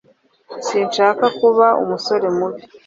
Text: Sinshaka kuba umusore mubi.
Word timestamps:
Sinshaka 0.67 1.25
kuba 1.39 1.67
umusore 1.81 2.27
mubi. 2.37 2.61